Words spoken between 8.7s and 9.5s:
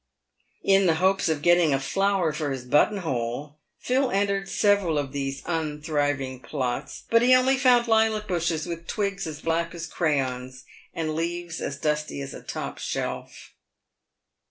twigs as